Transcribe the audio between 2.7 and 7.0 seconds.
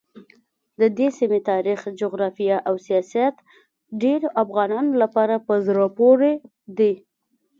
سیاست ډېرو افغانانو لپاره په زړه پورې دي.